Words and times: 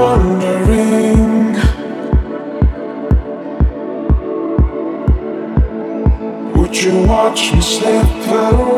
know 0.00 0.40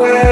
I 0.04 0.31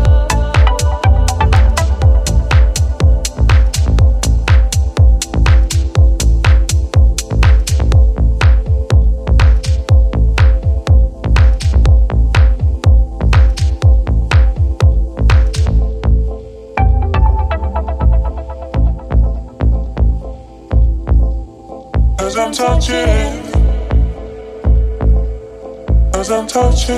Cause 26.31 26.39
I'm 26.39 26.47
touching, 26.47 26.97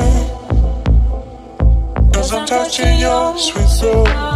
cause 2.13 2.33
I'm 2.33 2.45
touching 2.45 2.99
your 2.99 3.35
sweet 3.35 3.67
soul. 3.67 4.32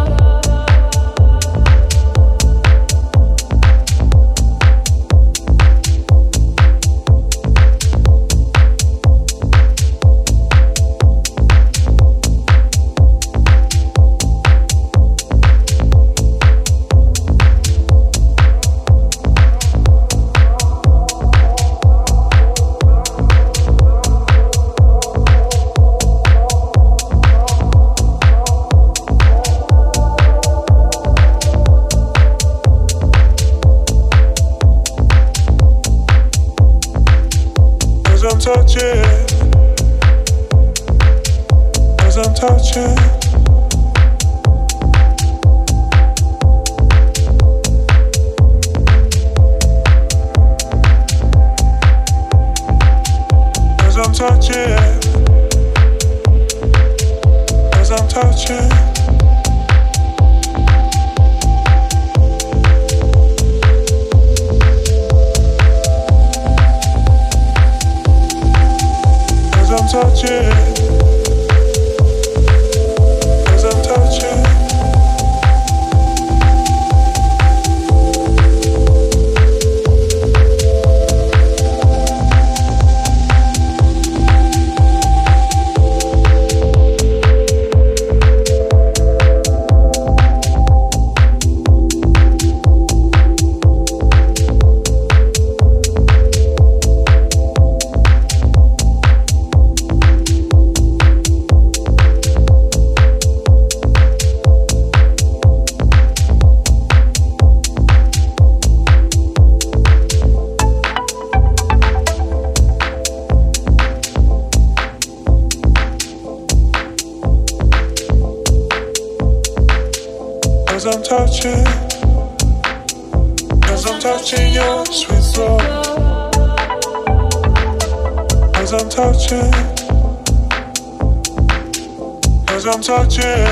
Cause 132.67 132.75
I'm 132.75 132.81
touching. 132.83 133.47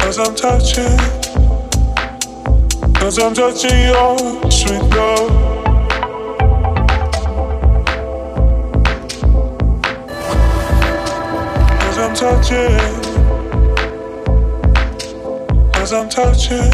Cause 0.00 0.18
I'm 0.18 0.34
touching. 0.34 0.98
Cause 2.94 3.18
I'm 3.20 3.32
touching 3.32 3.80
your 3.86 4.50
sweet 4.50 4.82
love. 4.96 5.30
Cause 11.78 11.98
I'm 11.98 12.14
touching 12.16 12.78
cause 15.72 15.92
I'm 15.92 16.08
touching 16.08 16.72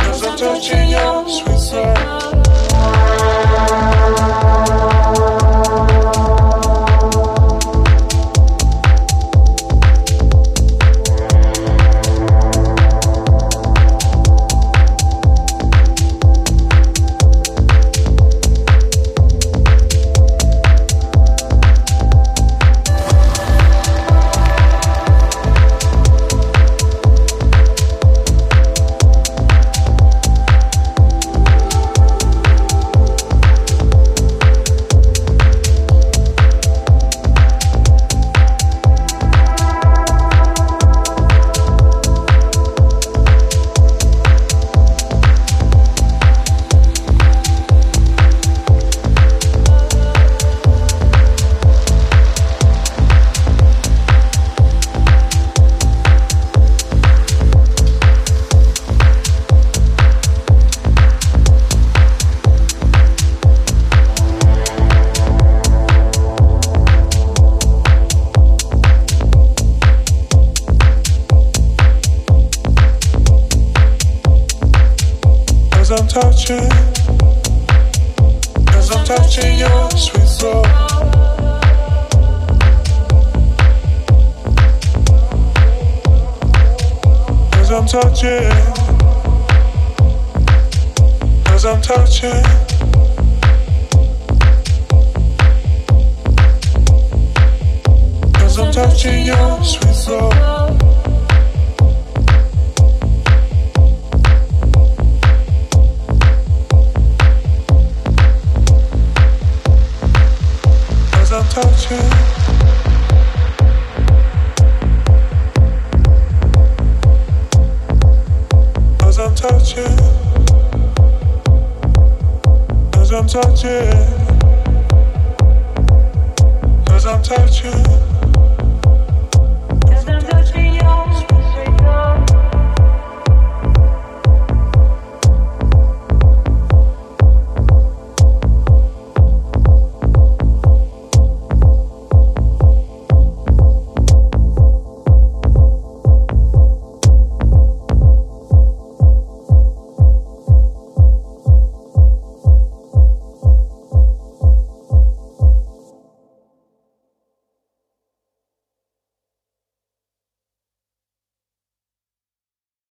As 0.00 0.22
I'm 0.22 0.36
touching 0.36 0.90
your 0.90 1.26
sweet 1.26 1.58
soul 1.58 2.26